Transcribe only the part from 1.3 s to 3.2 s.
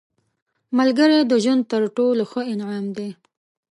ژوند تر ټولو ښه انعام دی